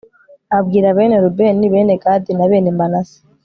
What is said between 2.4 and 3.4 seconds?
bene manase